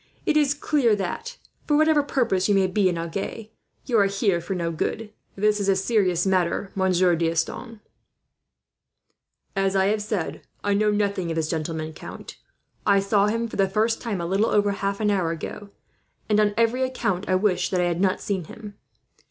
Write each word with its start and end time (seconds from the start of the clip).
"It 0.25 0.35
is 0.35 0.55
clear 0.55 0.95
that, 0.95 1.37
for 1.67 1.77
whatever 1.77 2.01
purpose 2.01 2.49
you 2.49 2.55
may 2.55 2.65
be 2.65 2.89
in 2.89 2.97
Agen, 2.97 3.49
you 3.85 3.99
are 3.99 4.07
here 4.07 4.41
for 4.41 4.55
no 4.55 4.71
good. 4.71 5.13
"This 5.35 5.59
is 5.59 5.69
a 5.69 5.75
serious 5.75 6.25
matter, 6.25 6.71
Monsieur 6.73 7.15
D'Estanges." 7.15 7.81
"As 9.55 9.75
I 9.75 9.85
have 9.93 10.01
said, 10.01 10.41
I 10.63 10.73
know 10.73 10.89
nothing 10.89 11.29
of 11.29 11.35
this 11.35 11.51
gentleman, 11.51 11.93
count. 11.93 12.37
I 12.83 12.99
saw 12.99 13.27
him 13.27 13.47
for 13.47 13.57
the 13.57 13.69
first 13.69 14.01
time 14.01 14.19
a 14.19 14.25
little 14.25 14.49
over 14.49 14.71
half 14.71 14.99
an 15.01 15.11
hour 15.11 15.29
ago, 15.29 15.69
and 16.27 16.39
on 16.39 16.55
every 16.57 16.81
account 16.81 17.29
I 17.29 17.35
wish 17.35 17.69
that 17.69 17.79
I 17.79 17.83
had 17.85 18.01
not 18.01 18.21
seen 18.21 18.45
him. 18.45 18.77